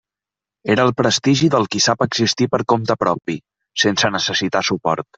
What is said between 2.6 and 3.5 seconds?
compte propi,